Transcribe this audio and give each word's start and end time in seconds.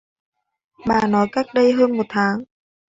Bà 0.87 1.07
nói 1.07 1.27
cách 1.31 1.45
đây 1.53 1.73
hơn 1.73 1.97
một 1.97 2.05
tháng 2.09 2.37